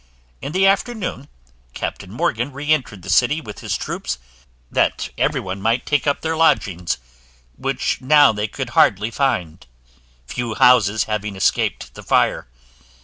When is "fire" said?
12.01-12.47